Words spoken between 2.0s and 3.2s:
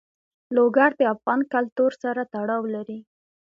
سره تړاو لري.